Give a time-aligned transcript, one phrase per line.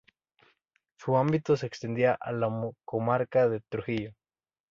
[0.97, 2.49] Su ámbito se extendía a la
[2.85, 4.13] comarca de Trujillo.